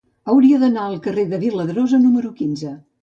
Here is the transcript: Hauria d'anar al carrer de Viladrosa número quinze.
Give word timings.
Hauria 0.31 0.61
d'anar 0.63 0.85
al 0.85 0.97
carrer 1.07 1.25
de 1.33 1.41
Viladrosa 1.43 2.01
número 2.07 2.33
quinze. 2.41 2.73